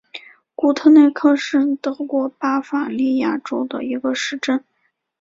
[0.55, 4.65] 古特内克是德国巴伐利亚州的一个市镇。